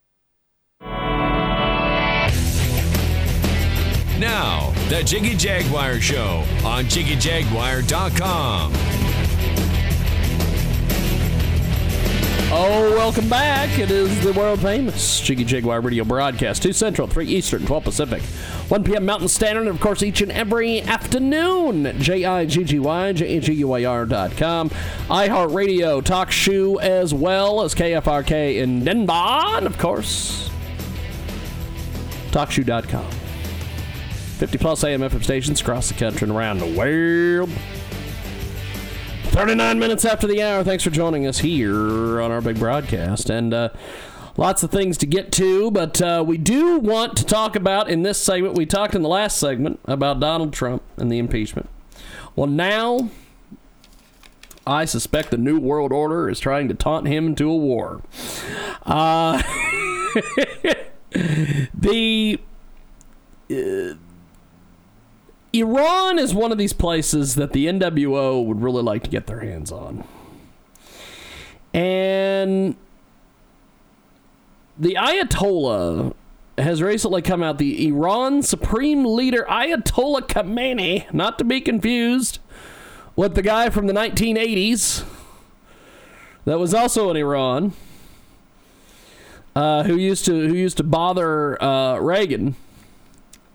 [4.21, 8.71] Now, the Jiggy Jaguar Show on JiggyJaguar.com.
[12.53, 13.79] Oh, welcome back.
[13.79, 16.61] It is the world famous Jiggy Jaguar radio broadcast.
[16.61, 19.07] 2 Central, 3 Eastern, 12 Pacific, 1 p.m.
[19.07, 21.99] Mountain Standard, and of course, each and every afternoon.
[21.99, 24.69] J I G G Y, J A G U Y R.com.
[24.69, 30.51] iHeartRadio, TalkShoe, as well as KFRK in Denver, and of course,
[32.29, 33.20] TalkShoe.com.
[34.41, 37.47] 50 plus AM FM stations across the country and around the world.
[39.25, 40.63] 39 minutes after the hour.
[40.63, 43.29] Thanks for joining us here on our big broadcast.
[43.29, 43.69] And uh,
[44.37, 48.01] lots of things to get to, but uh, we do want to talk about in
[48.01, 48.55] this segment.
[48.55, 51.69] We talked in the last segment about Donald Trump and the impeachment.
[52.35, 53.11] Well, now
[54.65, 58.01] I suspect the New World Order is trying to taunt him into a war.
[58.87, 59.39] Uh,
[61.75, 62.39] the.
[63.51, 63.93] Uh,
[65.53, 69.41] Iran is one of these places that the NWO would really like to get their
[69.41, 70.03] hands on.
[71.73, 72.75] And
[74.77, 76.13] the Ayatollah
[76.57, 77.57] has recently come out.
[77.57, 82.39] The Iran Supreme Leader Ayatollah Khamenei, not to be confused
[83.15, 85.05] with the guy from the 1980s
[86.45, 87.73] that was also in Iran,
[89.55, 92.55] uh, who used to who used to bother uh, Reagan.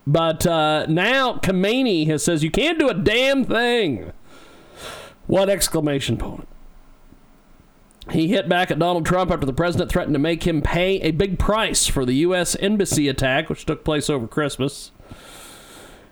[0.07, 4.13] But uh, now Khamenei has says you can't do a damn thing.
[5.27, 6.47] What exclamation point?
[8.13, 11.11] He hit back at Donald Trump after the president threatened to make him pay a
[11.11, 12.55] big price for the U.S.
[12.57, 14.93] embassy attack, which took place over Christmas.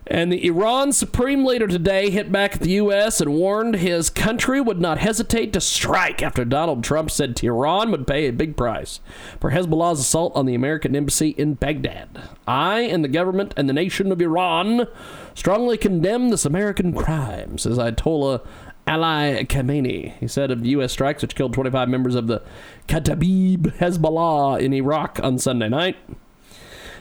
[0.07, 3.23] And the Iran supreme leader today hit back at the U.S.
[3.23, 8.07] and warned his country would not hesitate to strike after Donald Trump said Tehran would
[8.07, 9.01] pay a big price
[9.41, 12.21] for Hezbollah's assault on the American embassy in Baghdad.
[12.47, 14.87] I and the government and the nation of Iran
[15.35, 18.47] strongly condemn this American crime, says Ayatollah
[18.87, 20.13] Ali Khamenei.
[20.19, 20.93] He said of U.S.
[20.93, 22.43] strikes which killed 25 members of the
[22.89, 25.97] Kataib Hezbollah in Iraq on Sunday night.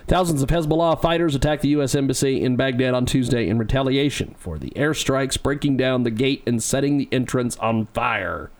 [0.08, 1.95] Thousands of Hezbollah fighters attacked the U.S.
[1.95, 6.62] Embassy in Baghdad on Tuesday in retaliation for the airstrikes, breaking down the gate and
[6.62, 8.51] setting the entrance on fire.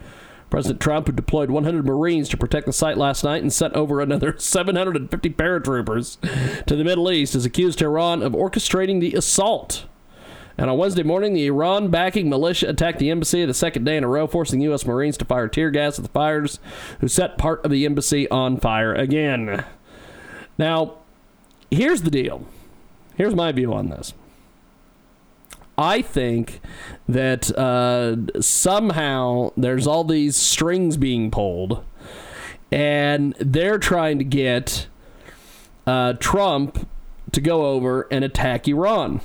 [0.50, 4.00] President Trump, who deployed 100 Marines to protect the site last night and sent over
[4.00, 9.86] another 750 paratroopers to the Middle East, has accused Tehran of orchestrating the assault.
[10.58, 14.04] And on Wednesday morning, the Iran backing militia attacked the embassy the second day in
[14.04, 14.86] a row, forcing U.S.
[14.86, 16.60] Marines to fire tear gas at the fires,
[17.00, 19.66] who set part of the embassy on fire again.
[20.60, 21.00] Now,
[21.74, 22.46] here's the deal.
[23.16, 24.14] Here's my view on this.
[25.78, 26.60] I think
[27.08, 31.84] that uh, somehow there's all these strings being pulled,
[32.72, 34.88] and they're trying to get
[35.88, 36.88] uh, Trump
[37.32, 39.22] to go over and attack Iran.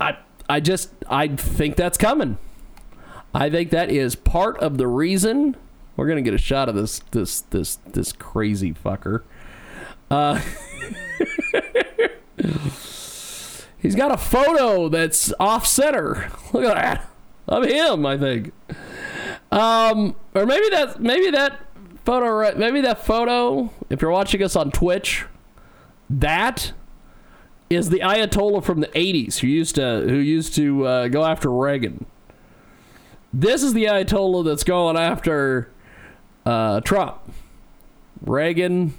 [0.00, 0.18] I
[0.48, 2.38] I just I think that's coming.
[3.34, 5.56] I think that is part of the reason
[5.96, 9.22] we're gonna get a shot of this this this this crazy fucker.
[10.10, 10.40] Uh,
[13.78, 16.30] he's got a photo that's off center.
[16.52, 17.10] Look at that
[17.46, 18.06] of him.
[18.06, 18.52] I think,
[19.52, 21.60] um, or maybe that maybe that
[22.04, 23.70] photo maybe that photo.
[23.88, 25.26] If you're watching us on Twitch,
[26.08, 26.72] that
[27.68, 31.50] is the Ayatollah from the '80s who used to who used to uh, go after
[31.50, 32.06] Reagan.
[33.32, 35.70] This is the Ayatollah that's going after
[36.44, 37.20] uh, Trump.
[38.24, 38.94] Reagan,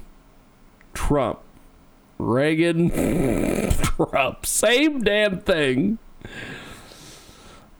[1.12, 1.40] Trump.
[2.16, 2.88] Reagan,
[3.82, 4.46] Trump.
[4.46, 5.98] Same damn thing.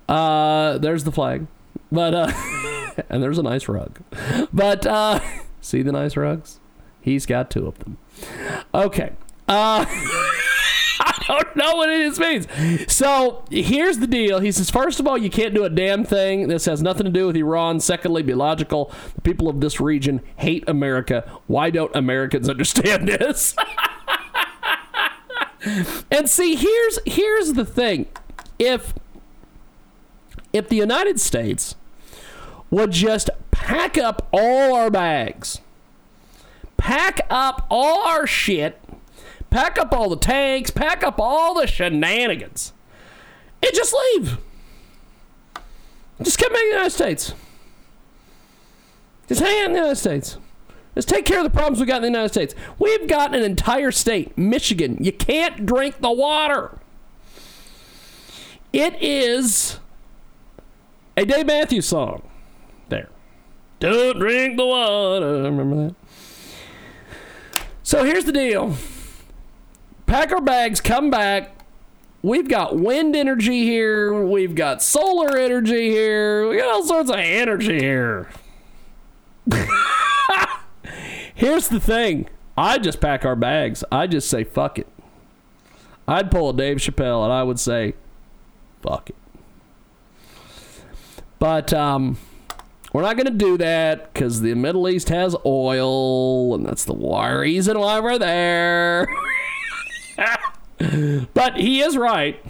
[0.06, 1.46] Uh, there's the flag.
[1.90, 2.30] But, uh,
[3.08, 4.00] and there's a nice rug.
[4.52, 5.20] But, uh,
[5.62, 6.60] see the nice rugs?
[7.00, 7.96] He's got two of them.
[8.74, 9.12] Okay.
[9.48, 9.86] Uh,
[11.04, 12.92] I don't know what it means.
[12.92, 14.38] So here's the deal.
[14.38, 16.46] He says, first of all, you can't do a damn thing.
[16.46, 17.80] This has nothing to do with Iran.
[17.80, 18.92] Secondly, be logical.
[19.16, 21.28] The people of this region hate America.
[21.48, 23.56] Why don't Americans understand this?
[26.10, 28.06] and see, here's here's the thing.
[28.60, 28.94] If
[30.52, 31.74] if the United States
[32.70, 35.60] would just pack up all our bags,
[36.76, 38.78] pack up all our shit,
[39.52, 42.72] pack up all the tanks, pack up all the shenanigans,
[43.62, 44.38] and just leave.
[46.22, 47.34] Just come back to the United States.
[49.28, 50.38] Just hang out in the United States.
[50.96, 52.54] Let's take care of the problems we got in the United States.
[52.78, 54.96] We've got an entire state, Michigan.
[55.00, 56.78] You can't drink the water.
[58.72, 59.78] It is
[61.16, 62.28] a Dave Matthews song.
[62.88, 63.08] There.
[63.80, 65.42] Don't drink the water.
[65.42, 65.94] Remember that?
[67.82, 68.76] So here's the deal
[70.12, 71.64] pack our bags, come back.
[72.20, 74.22] We've got wind energy here.
[74.22, 76.46] We've got solar energy here.
[76.48, 78.28] We got all sorts of energy here.
[81.34, 82.28] Here's the thing.
[82.58, 83.84] I just pack our bags.
[83.90, 84.86] I just say fuck it.
[86.06, 87.94] I'd pull a Dave Chappelle and I would say
[88.82, 89.16] fuck it.
[91.38, 92.18] But um,
[92.92, 96.94] we're not going to do that because the Middle East has oil, and that's the
[96.94, 99.08] reason why we're there.
[101.34, 102.44] but he is right.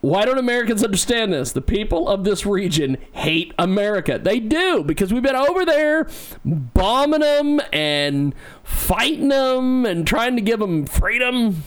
[0.00, 1.52] Why don't Americans understand this?
[1.52, 4.20] The people of this region hate America.
[4.22, 6.08] They do because we've been over there
[6.44, 11.64] bombing them and fighting them and trying to give them freedom.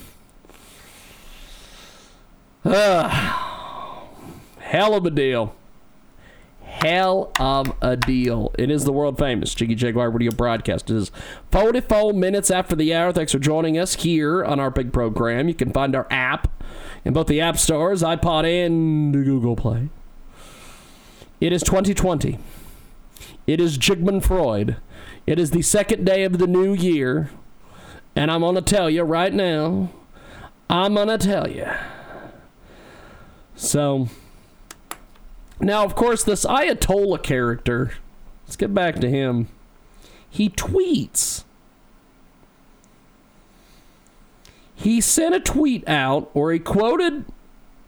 [2.64, 4.08] Hell
[4.94, 5.56] of a deal.
[6.82, 8.54] Hell of a deal.
[8.58, 10.90] It is the world famous Jiggy Jaguar radio broadcast.
[10.90, 11.12] It is
[11.52, 13.12] 44 minutes after the hour.
[13.12, 15.50] Thanks for joining us here on our big program.
[15.50, 16.50] You can find our app
[17.04, 19.90] in both the App Stores, iPod, and Google Play.
[21.42, 22.40] It is 2020.
[23.46, 24.78] It is Jigman Freud.
[25.28, 27.30] It is the second day of the new year.
[28.16, 29.90] And I'm going to tell you right now,
[30.70, 31.68] I'm going to tell you.
[33.56, 34.08] So,
[35.60, 37.94] now, of course, this Ayatollah character
[38.50, 39.48] Let's get back to him.
[40.28, 41.44] He tweets.
[44.74, 47.26] He sent a tweet out, or he quoted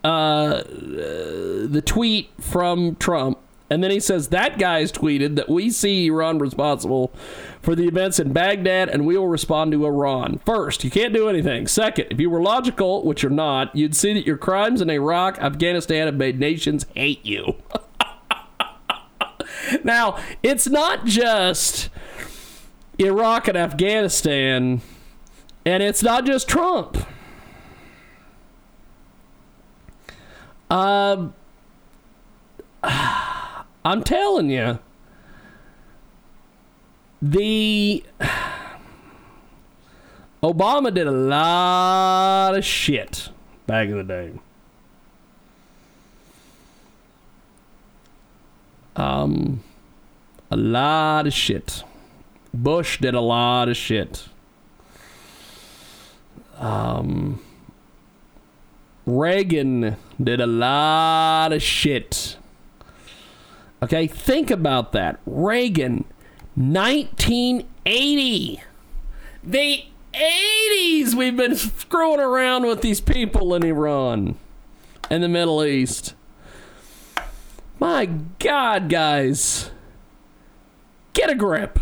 [0.03, 3.39] uh, the tweet from Trump,
[3.71, 7.13] and then he says that guy's tweeted that we see Iran responsible
[7.61, 10.41] for the events in Baghdad, and we will respond to Iran.
[10.45, 11.67] First, you can't do anything.
[11.67, 15.39] Second, if you were logical, which you're not, you'd see that your crimes in Iraq,
[15.39, 17.55] Afghanistan have made nations hate you.
[19.85, 21.87] now, it's not just
[22.99, 24.81] Iraq and Afghanistan,
[25.65, 26.97] and it's not just Trump.
[30.69, 31.33] Um,
[33.83, 34.79] I'm telling you,
[37.21, 38.03] the
[40.43, 43.29] Obama did a lot of shit
[43.67, 44.31] back in the day.
[48.95, 49.63] Um,
[50.49, 51.83] a lot of shit.
[52.53, 54.27] Bush did a lot of shit.
[56.57, 57.41] Um,
[59.05, 62.37] Reagan did a lot of shit.
[63.83, 65.19] Okay, think about that.
[65.25, 66.05] Reagan,
[66.55, 68.61] 1980.
[69.43, 74.37] The 80s we've been screwing around with these people in Iran
[75.09, 76.13] and the Middle East.
[77.79, 78.05] My
[78.37, 79.71] God, guys.
[81.13, 81.79] Get a grip.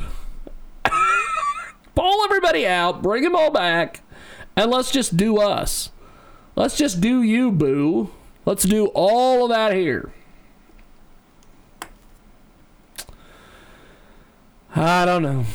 [1.95, 4.01] Pull everybody out, bring them all back,
[4.55, 5.91] and let's just do us.
[6.55, 8.11] Let's just do you, boo.
[8.45, 10.13] Let's do all of that here.
[14.75, 15.45] I don't know.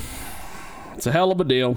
[0.95, 1.77] It's a hell of a deal.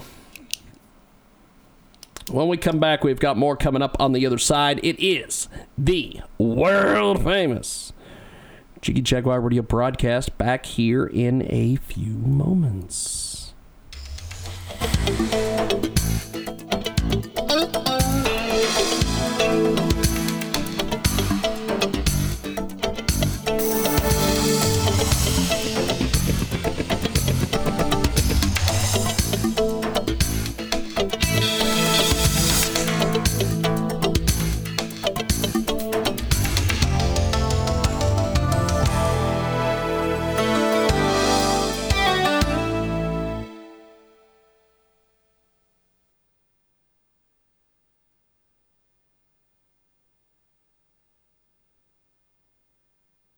[2.29, 4.79] When we come back, we've got more coming up on the other side.
[4.83, 7.93] It is the world famous
[8.81, 13.53] Jiggy Jaguar Radio broadcast back here in a few moments.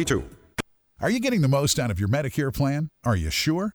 [0.00, 0.24] 32.
[1.02, 2.88] Are you getting the most out of your Medicare plan?
[3.04, 3.74] Are you sure?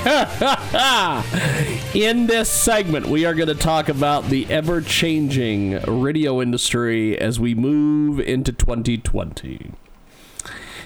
[1.94, 7.38] in this segment, we are going to talk about the ever changing radio industry as
[7.38, 9.72] we move into 2020.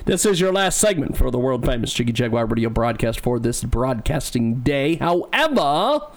[0.04, 3.62] This is your last segment for the world famous Jiggy Jaguar radio broadcast for this
[3.62, 4.96] broadcasting day.
[4.96, 6.08] However,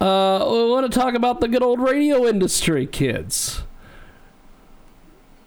[0.00, 3.62] uh, we want to talk about the good old radio industry, kids.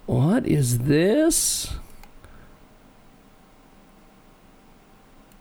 [0.06, 1.74] What is this?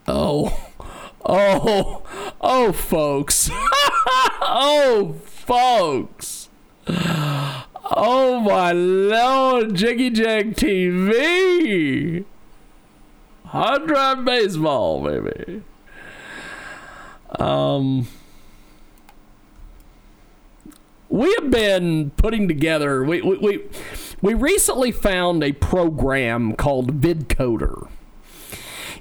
[0.09, 0.66] Oh.
[1.25, 2.03] Oh,
[2.41, 3.51] oh, folks.
[3.53, 6.49] oh, folks.
[7.93, 12.25] Oh, my Lord, Jiggy Jag TV.
[13.47, 15.62] Hard drive baseball, baby.
[17.39, 18.09] Um,
[21.09, 23.68] we have been putting together, we, we, we,
[24.23, 27.89] we recently found a program called VidCoder.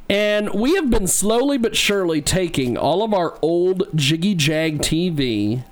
[0.09, 5.63] And we have been slowly but surely taking all of our old Jiggy Jag TV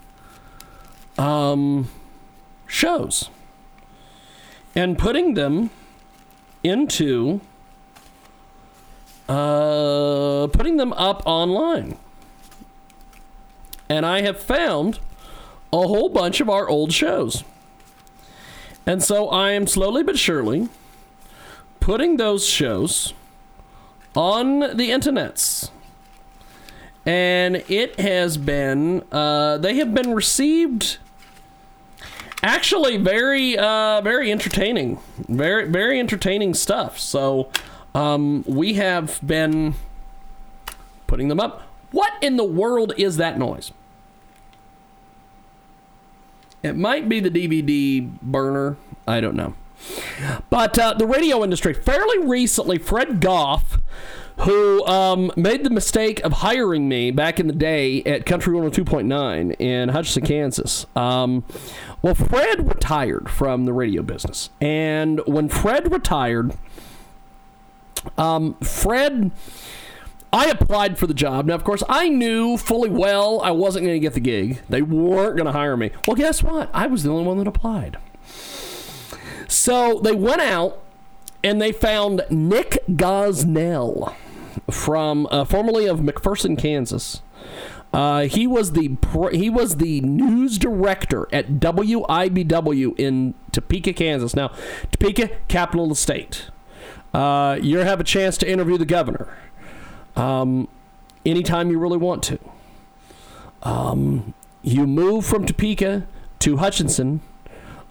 [1.17, 1.89] um,
[2.67, 3.31] shows
[4.75, 5.71] and putting them
[6.63, 7.41] into
[9.27, 11.97] uh, putting them up online.
[13.89, 14.99] And I have found
[15.73, 17.43] a whole bunch of our old shows.
[18.85, 20.69] And so I am slowly but surely
[21.79, 23.13] putting those shows
[24.17, 25.69] on the internets.
[27.05, 30.97] And it has been, uh, they have been received
[32.43, 34.99] actually very, uh, very entertaining.
[35.29, 36.99] Very, very entertaining stuff.
[36.99, 37.49] So,
[37.95, 39.75] um, we have been
[41.05, 41.61] putting them up.
[41.91, 43.71] What in the world is that noise?
[46.63, 48.75] It might be the DVD burner.
[49.07, 49.53] I don't know.
[50.49, 53.79] But uh, the radio industry, fairly recently, Fred Goff
[54.41, 59.59] who um, made the mistake of hiring me back in the day at Country 102.9
[59.59, 60.85] in Hutchinson, Kansas.
[60.95, 61.43] Um,
[62.01, 64.49] well, Fred retired from the radio business.
[64.61, 66.53] And when Fred retired,
[68.17, 69.31] um, Fred,
[70.31, 71.47] I applied for the job.
[71.47, 74.61] Now, of course, I knew fully well I wasn't going to get the gig.
[74.69, 75.91] They weren't going to hire me.
[76.07, 76.69] Well, guess what?
[76.73, 77.97] I was the only one that applied.
[79.47, 80.81] So they went out
[81.43, 84.13] and they found Nick Gosnell
[84.69, 87.21] from uh, formerly of McPherson, Kansas.
[87.93, 88.97] Uh, he was the
[89.31, 94.35] he was the news director at WIBW in Topeka, Kansas.
[94.35, 94.51] Now,
[94.91, 96.49] Topeka, capital of the state.
[97.13, 99.37] Uh, you have a chance to interview the governor
[100.15, 100.67] um,
[101.25, 102.39] anytime you really want to.
[103.63, 106.05] Um, you move from Topeka
[106.39, 107.21] to Hutchinson,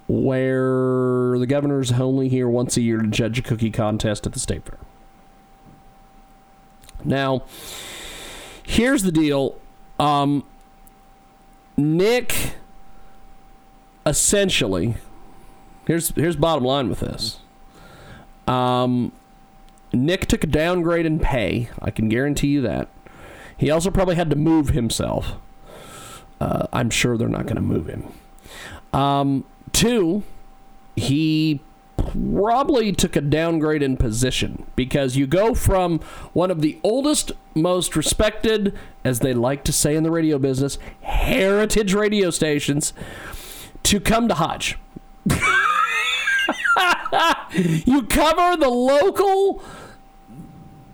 [0.08, 4.40] where the governor's only here once a year to judge a cookie contest at the
[4.40, 4.78] state fair.
[7.04, 7.44] Now,
[8.62, 9.58] here's the deal.
[9.98, 10.44] Um,
[11.76, 12.54] Nick
[14.04, 14.94] essentially
[15.86, 17.38] here's here's bottom line with this.
[18.46, 19.12] Um,
[19.92, 21.70] Nick took a downgrade in pay.
[21.80, 22.88] I can guarantee you that.
[23.56, 25.36] He also probably had to move himself.
[26.40, 28.12] Uh, I'm sure they're not going to move him.
[28.92, 29.44] Um,
[29.76, 30.22] two,
[30.96, 31.60] he
[31.98, 36.00] probably took a downgrade in position because you go from
[36.32, 38.74] one of the oldest, most respected,
[39.04, 42.94] as they like to say in the radio business, heritage radio stations
[43.82, 44.78] to come to Hutch.
[47.84, 49.62] you cover the local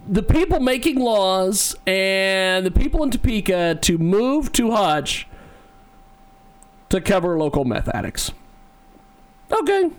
[0.08, 5.28] the people making laws and the people in Topeka to move to Hutch
[6.88, 8.32] to cover local meth addicts.
[9.52, 9.90] Okay.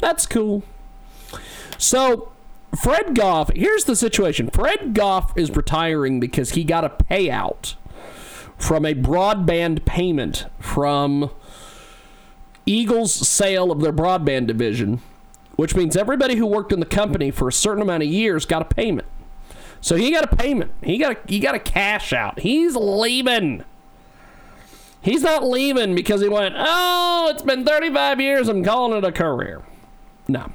[0.00, 0.62] That's cool.
[1.78, 2.32] So,
[2.80, 4.50] Fred Goff, here's the situation.
[4.50, 7.74] Fred Goff is retiring because he got a payout
[8.56, 11.30] from a broadband payment from
[12.66, 15.00] Eagles' sale of their broadband division,
[15.56, 18.62] which means everybody who worked in the company for a certain amount of years got
[18.62, 19.06] a payment.
[19.80, 20.72] So he got a payment.
[20.82, 22.40] He got a, he got a cash out.
[22.40, 23.64] He's leaving.
[25.04, 28.48] He's not leaving because he went, "Oh, it's been 35 years.
[28.48, 29.62] I'm calling it a career."
[30.26, 30.50] No.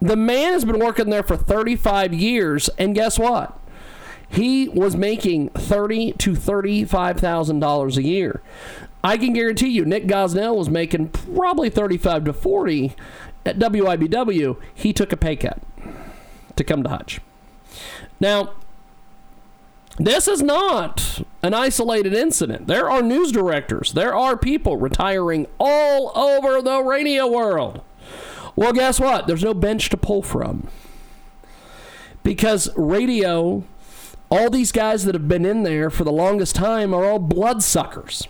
[0.00, 3.58] The man has been working there for 35 years, and guess what?
[4.28, 8.42] He was making thirty to thirty-five thousand dollars a year.
[9.02, 12.94] I can guarantee you, Nick Gosnell was making probably thirty-five to forty
[13.44, 14.56] at WIBW.
[14.74, 15.60] He took a pay cut
[16.56, 17.20] to come to Hutch.
[18.18, 18.54] Now,
[19.98, 22.66] this is not an isolated incident.
[22.66, 27.82] There are news directors, there are people retiring all over the radio world.
[28.54, 29.26] Well, guess what?
[29.26, 30.68] There's no bench to pull from.
[32.22, 33.64] Because radio,
[34.30, 38.26] all these guys that have been in there for the longest time are all bloodsuckers.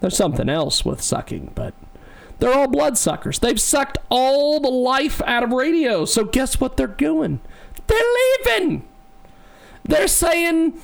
[0.00, 1.74] There's something else with sucking, but
[2.40, 3.38] they're all bloodsuckers.
[3.38, 6.04] They've sucked all the life out of radio.
[6.04, 7.40] So guess what they're doing?
[7.86, 8.02] They're
[8.44, 8.88] leaving.
[9.84, 10.74] They're saying,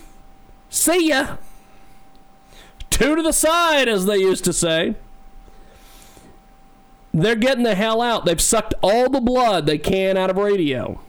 [0.69, 1.37] see ya.
[2.91, 4.95] Two to the side, as they used to say.
[7.13, 8.25] They're getting the hell out.
[8.25, 11.01] They've sucked all the blood they can out of radio.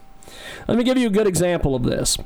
[0.66, 2.16] Let me give you a good example of this.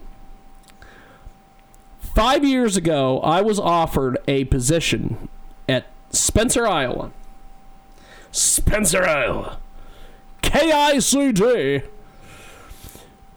[2.14, 5.28] Five years ago, I was offered a position
[5.68, 7.10] at Spencer, Iowa.
[8.30, 9.58] Spencer, Iowa.
[10.42, 11.82] KICD.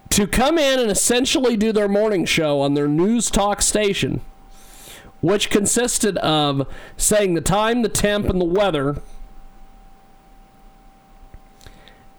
[0.09, 4.21] To come in and essentially do their morning show on their news talk station,
[5.21, 9.01] which consisted of saying the time, the temp, and the weather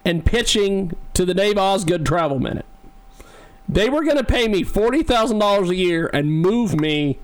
[0.09, 2.65] and pitching to the Dave Osgood Travel Minute.
[3.69, 7.19] They were going to pay me $40,000 a year and move me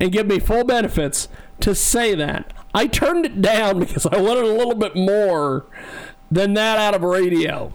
[0.00, 1.28] and give me full benefits
[1.60, 2.52] to say that.
[2.74, 5.66] I turned it down because I wanted a little bit more
[6.30, 7.72] than that out of radio.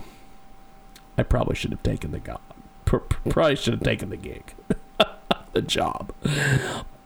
[1.17, 2.41] I probably should have taken the job.
[2.85, 4.53] Probably should have taken the gig,
[5.53, 6.13] the job.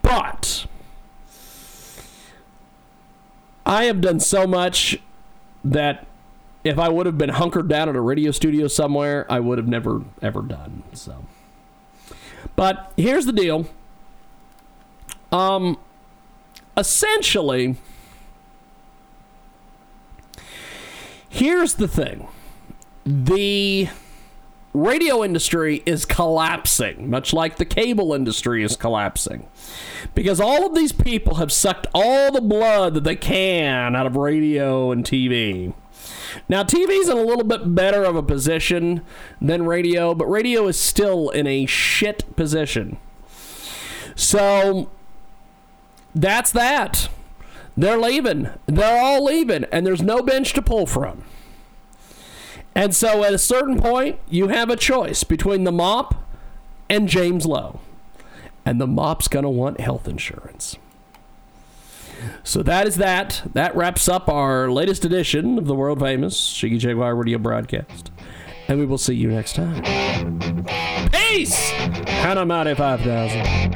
[0.01, 0.65] But
[3.65, 4.99] I have done so much
[5.63, 6.05] that
[6.63, 9.67] if I would have been hunkered down at a radio studio somewhere, I would have
[9.67, 10.83] never ever done.
[10.93, 11.25] So,
[12.55, 13.67] but here's the deal.
[15.31, 15.79] Um,
[16.77, 17.77] essentially,
[21.29, 22.27] here's the thing:
[23.05, 23.89] the
[24.73, 29.47] radio industry is collapsing, much like the cable industry is collapsing.
[30.15, 34.15] Because all of these people have sucked all the blood that they can out of
[34.15, 35.73] radio and TV.
[36.47, 39.01] Now, TV's in a little bit better of a position
[39.41, 42.97] than radio, but radio is still in a shit position.
[44.15, 44.89] So
[46.15, 47.09] that's that.
[47.75, 48.49] They're leaving.
[48.65, 51.23] They're all leaving, and there's no bench to pull from.
[52.73, 56.23] And so at a certain point, you have a choice between the mop
[56.89, 57.79] and James Lowe.
[58.65, 60.77] And the mop's going to want health insurance.
[62.43, 63.41] So that is that.
[63.53, 68.11] That wraps up our latest edition of the world famous Jiggy Jaguar radio broadcast.
[68.67, 69.83] And we will see you next time.
[71.11, 71.71] Peace!
[71.73, 73.75] And I'm out at 5,000.